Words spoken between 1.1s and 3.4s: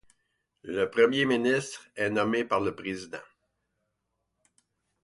ministre est nommé par le président.